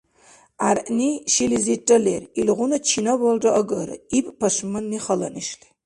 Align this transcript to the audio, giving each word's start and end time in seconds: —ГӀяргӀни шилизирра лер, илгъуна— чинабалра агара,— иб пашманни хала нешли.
—ГӀяргӀни 0.61 1.09
шилизирра 1.33 1.97
лер, 2.05 2.23
илгъуна— 2.39 2.77
чинабалра 2.87 3.51
агара,— 3.59 3.95
иб 4.17 4.25
пашманни 4.39 4.99
хала 5.05 5.29
нешли. 5.35 5.67